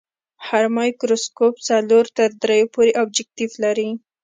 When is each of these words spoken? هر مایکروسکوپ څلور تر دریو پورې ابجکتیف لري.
هر 0.47 0.63
مایکروسکوپ 0.77 1.55
څلور 1.69 2.05
تر 2.17 2.29
دریو 2.43 2.71
پورې 2.73 2.91
ابجکتیف 3.01 3.51
لري. 3.63 3.89